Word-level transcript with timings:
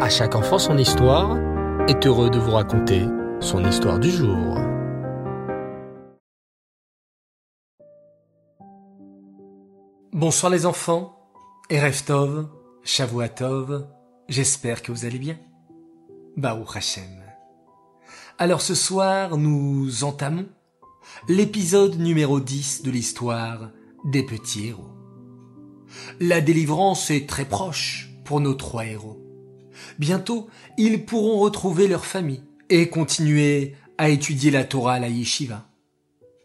À 0.00 0.08
chaque 0.08 0.34
enfant 0.34 0.58
son 0.58 0.76
histoire 0.76 1.38
est 1.86 2.04
heureux 2.04 2.28
de 2.28 2.38
vous 2.38 2.50
raconter 2.50 3.06
son 3.38 3.64
histoire 3.64 4.00
du 4.00 4.10
jour. 4.10 4.58
Bonsoir 10.12 10.50
les 10.50 10.66
enfants, 10.66 11.16
Erev 11.70 12.02
Tov, 12.04 12.48
Shavuatov, 12.82 13.86
j'espère 14.28 14.82
que 14.82 14.90
vous 14.90 15.04
allez 15.04 15.18
bien. 15.20 15.38
Baruch 16.36 16.76
Hashem. 16.76 17.22
Alors 18.38 18.62
ce 18.62 18.74
soir, 18.74 19.38
nous 19.38 20.02
entamons 20.02 20.46
l'épisode 21.28 22.00
numéro 22.00 22.40
10 22.40 22.82
de 22.82 22.90
l'histoire 22.90 23.70
des 24.04 24.24
petits 24.24 24.66
héros. 24.66 24.90
La 26.18 26.40
délivrance 26.40 27.12
est 27.12 27.28
très 27.28 27.44
proche 27.44 28.10
pour 28.24 28.40
nos 28.40 28.54
trois 28.54 28.86
héros. 28.86 29.23
Bientôt, 29.98 30.48
ils 30.76 31.04
pourront 31.04 31.38
retrouver 31.38 31.88
leur 31.88 32.04
famille 32.04 32.42
et 32.70 32.88
continuer 32.88 33.74
à 33.98 34.08
étudier 34.08 34.50
la 34.50 34.64
Torah 34.64 34.94
à 34.94 35.00
la 35.00 35.08
yeshiva. 35.08 35.66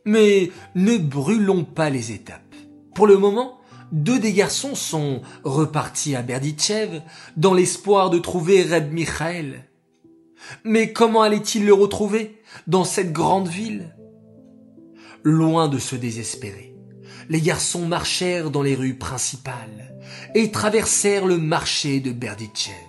Mais 0.06 0.52
ne 0.76 0.98
brûlons 0.98 1.64
pas 1.64 1.90
les 1.90 2.12
étapes. 2.12 2.56
Pour 2.96 3.08
le 3.08 3.18
moment, 3.18 3.60
deux 3.92 4.20
des 4.20 4.34
garçons 4.34 4.76
sont 4.76 5.22
repartis 5.44 6.16
à 6.16 6.22
Berditchev 6.22 7.02
dans 7.38 7.54
l'espoir 7.54 8.10
de 8.10 8.20
trouver 8.20 8.64
Reb 8.64 8.92
Michael. 8.92 9.66
Mais 10.64 10.94
comment 10.94 11.22
allaient-ils 11.22 11.66
le 11.66 11.74
retrouver 11.74 12.38
dans 12.68 12.84
cette 12.84 13.12
grande 13.12 13.48
ville? 13.48 13.96
Loin 15.24 15.68
de 15.68 15.80
se 15.80 15.96
désespérer, 15.96 16.76
les 17.30 17.42
garçons 17.42 17.86
marchèrent 17.86 18.52
dans 18.52 18.64
les 18.64 18.76
rues 18.76 18.98
principales 18.98 19.96
et 20.34 20.52
traversèrent 20.52 21.26
le 21.26 21.38
marché 21.38 22.00
de 22.00 22.12
Berditchev. 22.12 22.89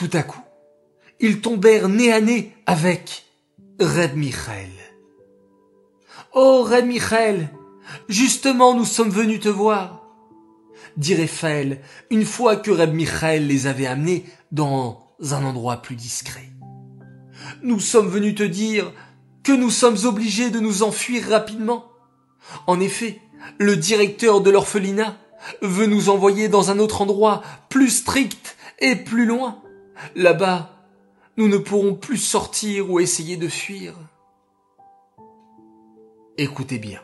Tout 0.00 0.16
à 0.16 0.22
coup, 0.22 0.40
ils 1.20 1.42
tombèrent 1.42 1.90
nez 1.90 2.10
à 2.10 2.22
nez 2.22 2.54
avec 2.64 3.26
Reb 3.78 4.16
Michael. 4.16 4.70
Oh, 6.32 6.62
Reb 6.62 6.86
Michael, 6.86 7.50
justement 8.08 8.74
nous 8.74 8.86
sommes 8.86 9.10
venus 9.10 9.40
te 9.40 9.50
voir, 9.50 10.06
dit 10.96 11.14
Raphaël 11.14 11.82
une 12.08 12.24
fois 12.24 12.56
que 12.56 12.70
Reb 12.70 12.94
Michael 12.94 13.46
les 13.46 13.66
avait 13.66 13.84
amenés 13.84 14.24
dans 14.52 15.12
un 15.20 15.44
endroit 15.44 15.82
plus 15.82 15.96
discret. 15.96 16.48
Nous 17.62 17.78
sommes 17.78 18.08
venus 18.08 18.36
te 18.36 18.42
dire 18.42 18.94
que 19.42 19.52
nous 19.52 19.68
sommes 19.68 19.98
obligés 20.06 20.48
de 20.48 20.60
nous 20.60 20.82
enfuir 20.82 21.28
rapidement. 21.28 21.84
En 22.66 22.80
effet, 22.80 23.20
le 23.58 23.76
directeur 23.76 24.40
de 24.40 24.50
l'orphelinat 24.50 25.18
veut 25.60 25.84
nous 25.84 26.08
envoyer 26.08 26.48
dans 26.48 26.70
un 26.70 26.78
autre 26.78 27.02
endroit 27.02 27.42
plus 27.68 27.90
strict 27.90 28.56
et 28.78 28.96
plus 28.96 29.26
loin. 29.26 29.60
Là-bas, 30.14 30.70
nous 31.36 31.48
ne 31.48 31.58
pourrons 31.58 31.94
plus 31.94 32.18
sortir 32.18 32.90
ou 32.90 33.00
essayer 33.00 33.36
de 33.36 33.48
fuir. 33.48 33.94
Écoutez 36.38 36.78
bien, 36.78 37.00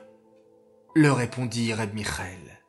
leur 0.94 1.16
répondit 1.16 1.72
Reb 1.72 1.94
Michael. 1.94 2.60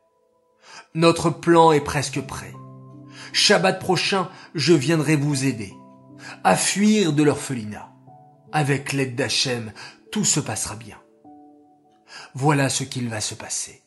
Notre 0.93 1.29
plan 1.29 1.71
est 1.71 1.81
presque 1.81 2.21
prêt. 2.21 2.53
Shabbat 3.33 3.79
prochain, 3.79 4.29
je 4.53 4.73
viendrai 4.73 5.15
vous 5.15 5.45
aider 5.45 5.73
à 6.43 6.55
fuir 6.55 7.13
de 7.13 7.23
l'orphelinat. 7.23 7.91
Avec 8.51 8.93
l'aide 8.93 9.15
d'Hachem, 9.15 9.71
tout 10.11 10.25
se 10.25 10.39
passera 10.39 10.75
bien. 10.75 10.97
Voilà 12.33 12.69
ce 12.69 12.83
qu'il 12.83 13.09
va 13.09 13.21
se 13.21 13.35
passer. 13.35 13.83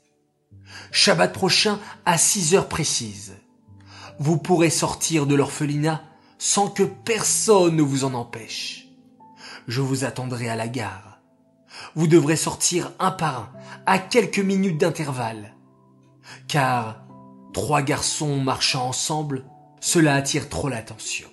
Shabbat 0.93 1.33
prochain, 1.33 1.81
à 2.05 2.19
six 2.19 2.55
heures 2.55 2.69
précises, 2.69 3.35
vous 4.19 4.37
pourrez 4.37 4.71
sortir 4.71 5.27
de 5.27 5.35
l'orphelinat 5.35 6.03
sans 6.41 6.69
que 6.69 6.83
personne 6.83 7.77
ne 7.77 7.83
vous 7.83 8.05
en 8.05 8.15
empêche. 8.15 8.89
Je 9.69 9.83
vous 9.83 10.05
attendrai 10.05 10.49
à 10.49 10.57
la 10.57 10.69
gare. 10.69 11.21
Vous 11.95 12.07
devrez 12.07 12.35
sortir 12.35 12.93
un 12.99 13.11
par 13.11 13.41
un, 13.41 13.53
à 13.85 13.99
quelques 13.99 14.39
minutes 14.39 14.79
d'intervalle. 14.79 15.55
Car 16.49 17.05
trois 17.53 17.83
garçons 17.83 18.39
marchant 18.39 18.89
ensemble, 18.89 19.45
cela 19.81 20.15
attire 20.15 20.49
trop 20.49 20.71
l'attention. 20.71 21.29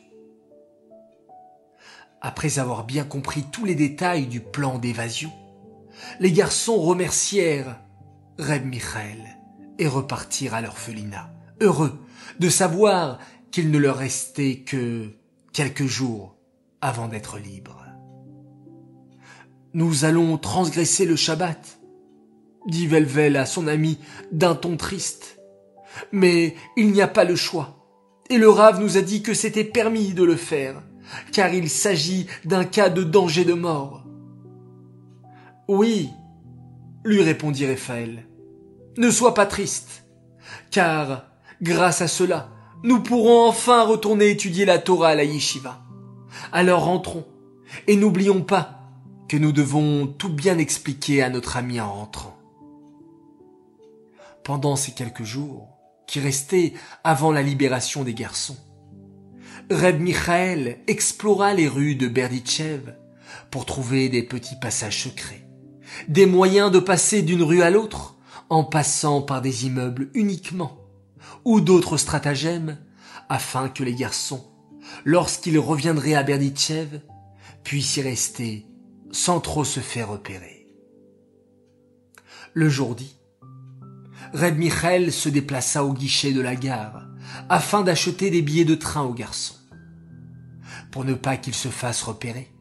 Après 2.21 2.59
avoir 2.59 2.83
bien 2.83 3.05
compris 3.05 3.45
tous 3.49 3.63
les 3.63 3.75
détails 3.75 4.27
du 4.27 4.41
plan 4.41 4.77
d'évasion, 4.77 5.31
les 6.19 6.33
garçons 6.33 6.81
remercièrent 6.81 7.79
Reb 8.37 8.65
Michael 8.65 9.23
et 9.79 9.87
repartirent 9.87 10.53
à 10.53 10.61
l'orphelinat, 10.61 11.29
heureux 11.61 11.97
de 12.39 12.49
savoir 12.49 13.19
qu'il 13.57 13.71
ne 13.71 13.79
leur 13.79 13.97
restait 13.97 14.57
que 14.57 15.09
quelques 15.51 15.87
jours 15.87 16.35
avant 16.79 17.07
d'être 17.07 17.39
libres. 17.39 17.87
Nous 19.73 20.05
allons 20.05 20.37
transgresser 20.37 21.07
le 21.07 21.15
Shabbat, 21.15 21.79
dit 22.67 22.85
Velvel 22.85 23.35
à 23.35 23.47
son 23.47 23.67
ami 23.67 23.97
d'un 24.31 24.53
ton 24.53 24.77
triste. 24.77 25.39
Mais 26.11 26.53
il 26.75 26.91
n'y 26.91 27.01
a 27.01 27.07
pas 27.07 27.23
le 27.23 27.35
choix. 27.35 27.83
Et 28.29 28.37
le 28.37 28.47
Rav 28.47 28.79
nous 28.79 28.95
a 28.95 29.01
dit 29.01 29.23
que 29.23 29.33
c'était 29.33 29.63
permis 29.63 30.13
de 30.13 30.23
le 30.23 30.35
faire, 30.35 30.83
car 31.31 31.51
il 31.51 31.67
s'agit 31.67 32.27
d'un 32.45 32.63
cas 32.63 32.89
de 32.89 33.01
danger 33.01 33.43
de 33.43 33.53
mort. 33.53 34.05
Oui, 35.67 36.11
lui 37.03 37.23
répondit 37.23 37.65
Raphaël. 37.65 38.27
Ne 38.97 39.09
sois 39.09 39.33
pas 39.33 39.47
triste, 39.47 40.05
car, 40.69 41.31
grâce 41.59 42.01
à 42.03 42.07
cela, 42.07 42.51
nous 42.83 43.01
pourrons 43.01 43.47
enfin 43.47 43.83
retourner 43.83 44.29
étudier 44.29 44.65
la 44.65 44.79
Torah 44.79 45.09
à 45.09 45.15
la 45.15 45.23
yeshiva. 45.23 45.81
Alors 46.51 46.85
rentrons, 46.85 47.25
et 47.87 47.95
n'oublions 47.95 48.41
pas 48.41 48.91
que 49.27 49.37
nous 49.37 49.51
devons 49.51 50.07
tout 50.07 50.29
bien 50.29 50.57
expliquer 50.57 51.21
à 51.21 51.29
notre 51.29 51.57
ami 51.57 51.81
en 51.81 51.91
rentrant. 51.91 52.37
Pendant 54.43 54.75
ces 54.75 54.93
quelques 54.93 55.23
jours 55.23 55.67
qui 56.07 56.19
restaient 56.19 56.73
avant 57.03 57.31
la 57.31 57.41
libération 57.41 58.03
des 58.03 58.13
garçons, 58.13 58.57
Reb 59.69 59.99
Michael 59.99 60.79
explora 60.87 61.53
les 61.53 61.67
rues 61.67 61.95
de 61.95 62.07
Berditchev 62.07 62.95
pour 63.51 63.65
trouver 63.65 64.07
des 64.07 64.23
petits 64.23 64.55
passages 64.55 65.03
secrets, 65.03 65.45
des 66.07 66.25
moyens 66.25 66.71
de 66.71 66.79
passer 66.79 67.21
d'une 67.21 67.43
rue 67.43 67.61
à 67.61 67.69
l'autre 67.69 68.15
en 68.49 68.63
passant 68.63 69.21
par 69.21 69.41
des 69.41 69.65
immeubles 69.65 70.09
uniquement, 70.13 70.77
ou 71.45 71.61
d'autres 71.61 71.97
stratagèmes 71.97 72.77
afin 73.29 73.69
que 73.69 73.83
les 73.83 73.93
garçons, 73.93 74.45
lorsqu'ils 75.05 75.59
reviendraient 75.59 76.15
à 76.15 76.23
Berditchev, 76.23 77.01
puissent 77.63 77.97
y 77.97 78.01
rester 78.01 78.65
sans 79.11 79.39
trop 79.39 79.63
se 79.63 79.79
faire 79.79 80.09
repérer. 80.09 80.67
Le 82.53 82.69
jour 82.69 82.95
dit, 82.95 83.17
Reb 84.33 84.57
Michael 84.57 85.13
se 85.13 85.29
déplaça 85.29 85.83
au 85.83 85.93
guichet 85.93 86.33
de 86.33 86.41
la 86.41 86.55
gare 86.55 87.07
afin 87.49 87.81
d'acheter 87.81 88.29
des 88.29 88.41
billets 88.41 88.65
de 88.65 88.75
train 88.75 89.03
aux 89.03 89.13
garçons. 89.13 89.55
Pour 90.91 91.05
ne 91.05 91.13
pas 91.13 91.37
qu'ils 91.37 91.53
se 91.53 91.69
fassent 91.69 92.03
repérer, 92.03 92.51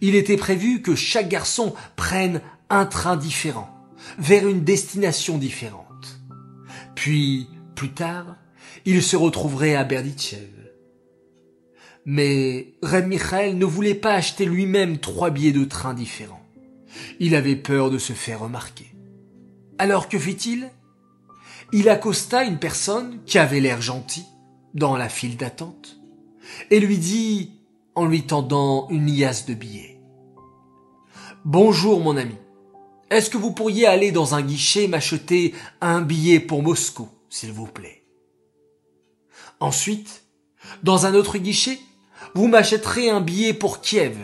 il 0.00 0.14
était 0.14 0.36
prévu 0.36 0.82
que 0.82 0.94
chaque 0.94 1.28
garçon 1.28 1.74
prenne 1.96 2.40
un 2.70 2.86
train 2.86 3.16
différent 3.16 3.70
vers 4.18 4.46
une 4.46 4.64
destination 4.64 5.38
différente. 5.38 6.20
Puis, 6.94 7.48
plus 7.78 7.90
tard, 7.90 8.34
il 8.86 9.04
se 9.04 9.14
retrouverait 9.14 9.76
à 9.76 9.84
Berditchev. 9.84 10.50
Mais 12.06 12.74
Reb 12.82 13.06
Michael 13.06 13.56
ne 13.56 13.64
voulait 13.64 13.94
pas 13.94 14.14
acheter 14.14 14.46
lui-même 14.46 14.98
trois 14.98 15.30
billets 15.30 15.52
de 15.52 15.64
train 15.64 15.94
différents. 15.94 16.44
Il 17.20 17.36
avait 17.36 17.54
peur 17.54 17.92
de 17.92 17.98
se 17.98 18.14
faire 18.14 18.40
remarquer. 18.40 18.92
Alors 19.78 20.08
que 20.08 20.18
fit-il 20.18 20.70
Il 21.72 21.88
accosta 21.88 22.42
une 22.42 22.58
personne 22.58 23.20
qui 23.26 23.38
avait 23.38 23.60
l'air 23.60 23.80
gentil 23.80 24.26
dans 24.74 24.96
la 24.96 25.08
file 25.08 25.36
d'attente 25.36 26.00
et 26.72 26.80
lui 26.80 26.98
dit, 26.98 27.52
en 27.94 28.06
lui 28.06 28.22
tendant 28.22 28.88
une 28.90 29.06
liasse 29.06 29.46
de 29.46 29.54
billets, 29.54 30.00
Bonjour 31.44 32.00
mon 32.00 32.16
ami, 32.16 32.34
est-ce 33.12 33.30
que 33.30 33.38
vous 33.38 33.52
pourriez 33.52 33.86
aller 33.86 34.10
dans 34.10 34.34
un 34.34 34.42
guichet 34.42 34.88
m'acheter 34.88 35.54
un 35.80 36.00
billet 36.00 36.40
pour 36.40 36.64
Moscou, 36.64 37.08
s'il 37.30 37.52
vous 37.52 37.66
plaît 37.66 38.04
Ensuite, 39.60 40.24
dans 40.82 41.06
un 41.06 41.14
autre 41.14 41.38
guichet, 41.38 41.78
vous 42.34 42.48
m'achèterez 42.48 43.10
un 43.10 43.20
billet 43.20 43.54
pour 43.54 43.80
Kiev. 43.80 44.16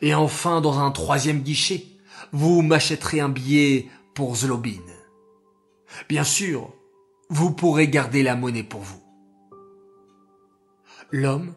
Et 0.00 0.14
enfin, 0.14 0.60
dans 0.60 0.78
un 0.78 0.90
troisième 0.90 1.42
guichet, 1.42 1.86
vous 2.32 2.62
m'achèterez 2.62 3.20
un 3.20 3.28
billet 3.28 3.88
pour 4.14 4.36
Zlobin. 4.36 4.82
Bien 6.08 6.24
sûr, 6.24 6.72
vous 7.28 7.50
pourrez 7.52 7.88
garder 7.88 8.22
la 8.22 8.36
monnaie 8.36 8.62
pour 8.62 8.80
vous. 8.80 9.02
L'homme 11.10 11.54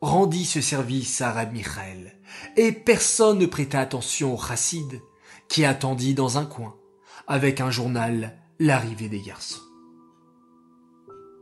rendit 0.00 0.44
ce 0.44 0.60
service 0.60 1.20
à 1.20 1.30
Rab 1.30 1.52
Michael, 1.52 2.18
et 2.56 2.72
personne 2.72 3.38
ne 3.38 3.46
prêta 3.46 3.78
attention 3.80 4.34
au 4.34 4.38
chassid 4.38 5.00
qui 5.48 5.64
attendit 5.64 6.14
dans 6.14 6.38
un 6.38 6.44
coin, 6.44 6.76
avec 7.28 7.60
un 7.60 7.70
journal, 7.70 8.41
l'arrivée 8.62 9.08
des 9.08 9.20
garçons. 9.20 9.60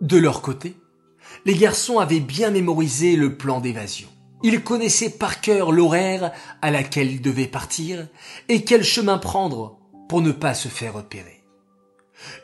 De 0.01 0.17
leur 0.17 0.41
côté, 0.41 0.75
les 1.45 1.55
garçons 1.55 1.99
avaient 1.99 2.21
bien 2.21 2.51
mémorisé 2.51 3.15
le 3.15 3.37
plan 3.37 3.61
d'évasion. 3.61 4.09
Ils 4.43 4.65
connaissaient 4.65 5.11
par 5.11 5.43
cœur 5.43 5.71
l'horaire 5.71 6.33
à 6.63 6.71
laquelle 6.71 7.13
ils 7.13 7.21
devaient 7.21 7.47
partir 7.47 8.09
et 8.49 8.65
quel 8.65 8.83
chemin 8.83 9.19
prendre 9.19 9.79
pour 10.09 10.23
ne 10.23 10.33
pas 10.33 10.55
se 10.55 10.69
faire 10.69 10.95
repérer. 10.95 11.45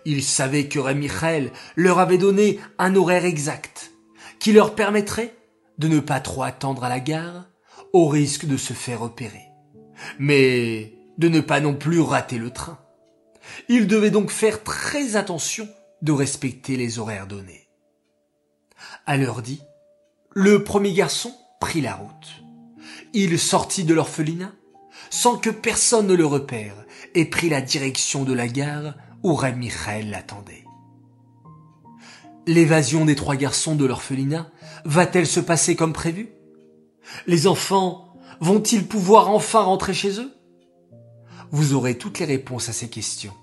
Ils 0.04 0.22
savaient 0.22 0.68
que 0.68 0.78
Rémi 0.78 1.06
Michael 1.06 1.52
leur 1.74 1.98
avait 1.98 2.18
donné 2.18 2.60
un 2.78 2.94
horaire 2.96 3.24
exact 3.24 3.92
qui 4.38 4.52
leur 4.52 4.74
permettrait 4.74 5.34
de 5.78 5.88
ne 5.88 6.00
pas 6.00 6.20
trop 6.20 6.42
attendre 6.42 6.84
à 6.84 6.90
la 6.90 7.00
gare 7.00 7.46
au 7.94 8.08
risque 8.08 8.44
de 8.44 8.58
se 8.58 8.74
faire 8.74 9.00
repérer, 9.00 9.44
mais 10.18 10.92
de 11.16 11.28
ne 11.28 11.40
pas 11.40 11.60
non 11.60 11.74
plus 11.74 12.00
rater 12.00 12.36
le 12.36 12.50
train. 12.50 12.78
Ils 13.68 13.86
devaient 13.86 14.10
donc 14.10 14.30
faire 14.30 14.62
très 14.62 15.16
attention 15.16 15.68
de 16.02 16.12
respecter 16.12 16.76
les 16.76 16.98
horaires 16.98 17.26
donnés. 17.26 17.68
À 19.06 19.16
l'heure 19.16 19.42
dit, 19.42 19.62
le 20.32 20.64
premier 20.64 20.92
garçon 20.92 21.34
prit 21.60 21.80
la 21.80 21.94
route. 21.94 22.42
Il 23.14 23.38
sortit 23.38 23.84
de 23.84 23.94
l'orphelinat 23.94 24.52
sans 25.10 25.38
que 25.38 25.50
personne 25.50 26.06
ne 26.06 26.14
le 26.14 26.26
repère 26.26 26.84
et 27.14 27.24
prit 27.24 27.48
la 27.48 27.60
direction 27.60 28.24
de 28.24 28.32
la 28.32 28.48
gare 28.48 28.94
où 29.22 29.34
Reb 29.34 29.56
Michael 29.56 30.10
l'attendait. 30.10 30.64
L'évasion 32.46 33.04
des 33.04 33.16
trois 33.16 33.36
garçons 33.36 33.74
de 33.74 33.84
l'orphelinat 33.84 34.50
va-t-elle 34.84 35.26
se 35.26 35.40
passer 35.40 35.74
comme 35.74 35.92
prévu? 35.92 36.28
Les 37.26 37.46
enfants 37.46 38.14
vont-ils 38.40 38.86
pouvoir 38.86 39.30
enfin 39.30 39.62
rentrer 39.62 39.94
chez 39.94 40.20
eux? 40.20 40.35
Vous 41.50 41.74
aurez 41.74 41.96
toutes 41.96 42.18
les 42.18 42.24
réponses 42.24 42.68
à 42.68 42.72
ces 42.72 42.88
questions. 42.88 43.34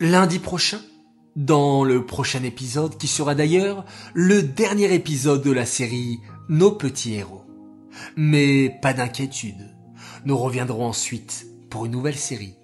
Lundi 0.00 0.38
prochain, 0.38 0.80
dans 1.36 1.84
le 1.84 2.06
prochain 2.06 2.42
épisode 2.42 2.96
qui 2.96 3.06
sera 3.06 3.34
d'ailleurs 3.34 3.84
le 4.14 4.42
dernier 4.42 4.92
épisode 4.94 5.42
de 5.42 5.52
la 5.52 5.66
série 5.66 6.20
Nos 6.48 6.72
petits 6.72 7.14
héros. 7.14 7.44
Mais 8.16 8.70
pas 8.80 8.94
d'inquiétude, 8.94 9.76
nous 10.24 10.38
reviendrons 10.38 10.86
ensuite 10.86 11.46
pour 11.70 11.84
une 11.84 11.92
nouvelle 11.92 12.16
série, 12.16 12.56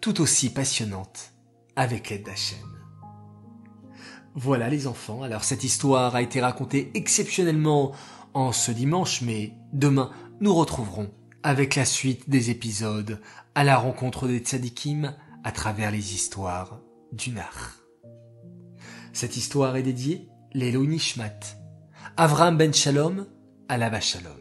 tout 0.00 0.20
aussi 0.20 0.50
passionnante, 0.50 1.34
avec 1.76 2.08
l'aide 2.08 2.24
d'Hachem. 2.24 2.58
Voilà 4.34 4.68
les 4.68 4.86
enfants, 4.86 5.22
alors 5.22 5.44
cette 5.44 5.64
histoire 5.64 6.14
a 6.14 6.22
été 6.22 6.40
racontée 6.40 6.90
exceptionnellement 6.94 7.92
en 8.32 8.52
ce 8.52 8.72
dimanche, 8.72 9.20
mais 9.22 9.52
demain 9.72 10.10
nous 10.40 10.54
retrouverons 10.54 11.10
avec 11.44 11.76
la 11.76 11.84
suite 11.84 12.30
des 12.30 12.50
épisodes 12.50 13.20
à 13.54 13.64
la 13.64 13.76
rencontre 13.76 14.26
des 14.26 14.38
tzadikim 14.38 15.14
à 15.44 15.52
travers 15.52 15.90
les 15.90 16.14
histoires 16.14 16.80
du 17.12 17.32
Nar. 17.32 17.72
Cette 19.12 19.36
histoire 19.36 19.76
est 19.76 19.82
dédiée 19.82 20.26
l'Elo 20.54 20.86
Nishmat, 20.86 21.38
Avram 22.16 22.56
Ben 22.56 22.72
Shalom, 22.72 23.26
la 23.68 24.00
Shalom. 24.00 24.32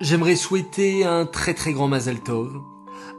J'aimerais 0.00 0.34
souhaiter 0.34 1.04
un 1.04 1.26
très 1.26 1.54
très 1.54 1.72
grand 1.72 1.86
Mazal 1.86 2.20
Tov 2.20 2.60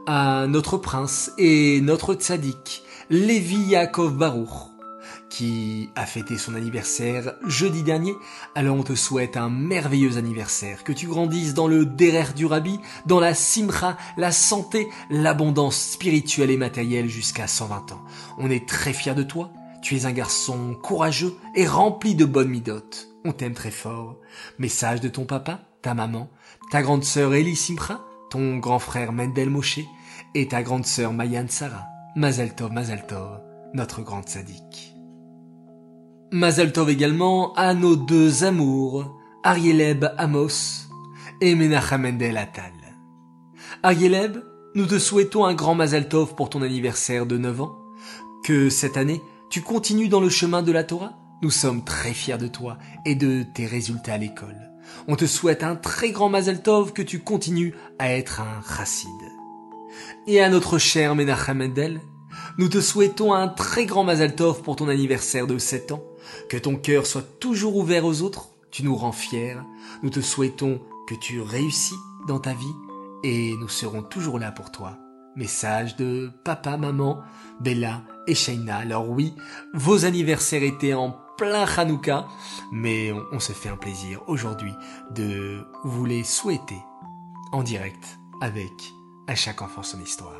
à 0.06 0.46
notre 0.46 0.76
prince 0.76 1.32
et 1.38 1.80
notre 1.80 2.12
tzaddik, 2.12 2.82
Lévi 3.08 3.56
Yaakov 3.56 4.18
Baruch, 4.18 4.73
qui 5.34 5.90
a 5.96 6.06
fêté 6.06 6.38
son 6.38 6.54
anniversaire 6.54 7.34
jeudi 7.44 7.82
dernier. 7.82 8.14
Alors 8.54 8.76
on 8.76 8.84
te 8.84 8.94
souhaite 8.94 9.36
un 9.36 9.48
merveilleux 9.48 10.16
anniversaire, 10.16 10.84
que 10.84 10.92
tu 10.92 11.08
grandisses 11.08 11.54
dans 11.54 11.66
le 11.66 11.84
derer 11.84 12.32
du 12.36 12.46
rabbi, 12.46 12.78
dans 13.06 13.18
la 13.18 13.34
simcha, 13.34 13.96
la 14.16 14.30
santé, 14.30 14.88
l'abondance 15.10 15.76
spirituelle 15.76 16.52
et 16.52 16.56
matérielle 16.56 17.08
jusqu'à 17.08 17.48
120 17.48 17.90
ans. 17.90 18.04
On 18.38 18.48
est 18.48 18.68
très 18.68 18.92
fiers 18.92 19.16
de 19.16 19.24
toi. 19.24 19.50
Tu 19.82 19.96
es 19.96 20.06
un 20.06 20.12
garçon 20.12 20.76
courageux 20.80 21.34
et 21.56 21.66
rempli 21.66 22.14
de 22.14 22.24
bonnes 22.24 22.50
midotes. 22.50 23.08
On 23.24 23.32
t'aime 23.32 23.54
très 23.54 23.72
fort. 23.72 24.16
Message 24.60 25.00
de 25.00 25.08
ton 25.08 25.24
papa, 25.24 25.62
ta 25.82 25.94
maman, 25.94 26.30
ta 26.70 26.80
grande 26.80 27.02
sœur 27.02 27.34
Elie 27.34 27.56
Simcha, 27.56 28.04
ton 28.30 28.58
grand 28.58 28.78
frère 28.78 29.10
Mendel 29.10 29.50
Moshe 29.50 29.80
et 30.36 30.46
ta 30.46 30.62
grande 30.62 30.86
sœur 30.86 31.12
Mayan 31.12 31.46
Sarah. 31.48 31.86
Mazel 32.14 32.54
Tov, 32.54 32.70
Mazel 32.70 33.04
Tov, 33.08 33.40
notre 33.74 34.00
grande 34.02 34.28
sadique. 34.28 34.93
Mazel 36.34 36.72
Tov 36.72 36.90
également 36.90 37.54
à 37.54 37.74
nos 37.74 37.94
deux 37.94 38.42
amours, 38.42 39.16
Arieleb 39.44 40.04
Amos 40.18 40.88
et 41.40 41.54
Menachem 41.54 42.02
Mendel 42.02 42.36
Atal. 42.36 42.72
Arieleb, 43.84 44.38
nous 44.74 44.86
te 44.86 44.98
souhaitons 44.98 45.44
un 45.44 45.54
grand 45.54 45.76
Mazel 45.76 46.08
Tov 46.08 46.34
pour 46.34 46.50
ton 46.50 46.62
anniversaire 46.62 47.26
de 47.26 47.38
9 47.38 47.60
ans. 47.60 47.78
Que 48.42 48.68
cette 48.68 48.96
année, 48.96 49.22
tu 49.48 49.62
continues 49.62 50.08
dans 50.08 50.18
le 50.18 50.28
chemin 50.28 50.62
de 50.62 50.72
la 50.72 50.82
Torah. 50.82 51.12
Nous 51.40 51.52
sommes 51.52 51.84
très 51.84 52.12
fiers 52.12 52.36
de 52.36 52.48
toi 52.48 52.78
et 53.06 53.14
de 53.14 53.44
tes 53.44 53.66
résultats 53.66 54.14
à 54.14 54.18
l'école. 54.18 54.72
On 55.06 55.14
te 55.14 55.26
souhaite 55.26 55.62
un 55.62 55.76
très 55.76 56.10
grand 56.10 56.30
Mazel 56.30 56.62
Tov 56.62 56.92
que 56.92 57.02
tu 57.02 57.20
continues 57.20 57.74
à 58.00 58.10
être 58.10 58.40
un 58.40 58.76
chassid. 58.76 59.08
Et 60.26 60.40
à 60.40 60.48
notre 60.48 60.78
cher 60.78 61.14
Menachem 61.14 61.58
Mendel, 61.58 62.00
nous 62.58 62.68
te 62.68 62.80
souhaitons 62.80 63.32
un 63.32 63.46
très 63.46 63.86
grand 63.86 64.02
Mazel 64.02 64.34
Tov 64.34 64.62
pour 64.62 64.74
ton 64.74 64.88
anniversaire 64.88 65.46
de 65.46 65.58
7 65.58 65.92
ans 65.92 66.02
que 66.48 66.56
ton 66.56 66.76
cœur 66.76 67.06
soit 67.06 67.38
toujours 67.40 67.76
ouvert 67.76 68.04
aux 68.04 68.22
autres, 68.22 68.48
tu 68.70 68.82
nous 68.82 68.96
rends 68.96 69.12
fiers. 69.12 69.56
Nous 70.02 70.10
te 70.10 70.20
souhaitons 70.20 70.80
que 71.06 71.14
tu 71.14 71.40
réussis 71.40 71.94
dans 72.26 72.38
ta 72.38 72.54
vie 72.54 72.74
et 73.22 73.54
nous 73.58 73.68
serons 73.68 74.02
toujours 74.02 74.38
là 74.38 74.52
pour 74.52 74.70
toi. 74.72 74.98
Message 75.36 75.96
de 75.96 76.30
papa, 76.44 76.76
maman, 76.76 77.20
Bella 77.60 78.02
et 78.26 78.34
Shaina. 78.34 78.76
Alors 78.78 79.08
oui, 79.08 79.34
vos 79.74 80.04
anniversaires 80.04 80.62
étaient 80.62 80.94
en 80.94 81.16
plein 81.36 81.64
Hanouka, 81.64 82.26
mais 82.72 83.12
on, 83.12 83.24
on 83.32 83.40
se 83.40 83.52
fait 83.52 83.68
un 83.68 83.76
plaisir 83.76 84.22
aujourd'hui 84.28 84.72
de 85.14 85.64
vous 85.82 86.04
les 86.04 86.22
souhaiter 86.22 86.78
en 87.52 87.62
direct 87.62 88.18
avec 88.40 88.72
à 89.26 89.34
chaque 89.34 89.62
enfant 89.62 89.82
son 89.82 90.00
histoire. 90.00 90.34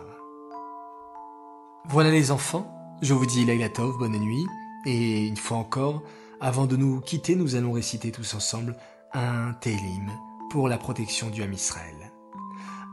Voilà 1.88 2.10
les 2.10 2.30
enfants, 2.30 2.66
je 3.02 3.12
vous 3.12 3.26
dis 3.26 3.44
Lagatov, 3.44 3.98
bonne 3.98 4.18
nuit. 4.18 4.46
Et 4.86 5.26
une 5.26 5.36
fois 5.36 5.58
encore, 5.58 6.02
avant 6.40 6.66
de 6.66 6.76
nous 6.76 7.00
quitter, 7.00 7.36
nous 7.36 7.56
allons 7.56 7.72
réciter 7.72 8.12
tous 8.12 8.34
ensemble 8.34 8.76
un 9.12 9.54
Télim 9.54 10.10
pour 10.50 10.68
la 10.68 10.78
protection 10.78 11.30
du 11.30 11.42
Ham 11.42 11.52
Israël. 11.52 12.12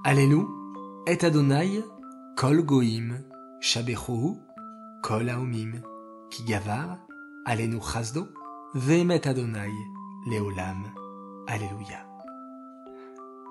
Allélu, 0.03 0.45
et 1.07 1.23
Adonai, 1.23 1.83
kol 2.37 2.63
goim, 2.63 3.19
shabechohu, 3.59 4.37
kol 5.03 5.29
haomim, 5.29 5.81
ki 6.29 6.43
gavar, 6.45 6.97
alenu 7.45 7.79
chazdo, 7.81 8.27
vemet 8.73 9.27
Adonai, 9.27 9.71
leolam, 10.27 10.91
Alléluia. 11.47 12.07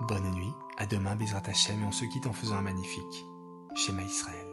Bonne 0.08 0.30
nuit, 0.30 0.54
à 0.78 0.86
demain 0.86 1.14
Bezrat 1.14 1.42
Hashem 1.46 1.82
et 1.82 1.86
on 1.86 1.92
se 1.92 2.06
quitte 2.06 2.26
en 2.26 2.32
faisant 2.32 2.56
un 2.56 2.62
magnifique 2.62 3.26
schéma 3.74 4.02
Israël. 4.02 4.49